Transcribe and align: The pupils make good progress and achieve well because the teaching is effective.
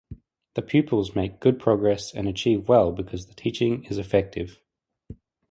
The 0.55 0.63
pupils 0.63 1.13
make 1.15 1.39
good 1.39 1.59
progress 1.59 2.11
and 2.11 2.27
achieve 2.27 2.67
well 2.67 2.91
because 2.91 3.27
the 3.27 3.35
teaching 3.35 3.83
is 3.83 3.99
effective. 3.99 4.59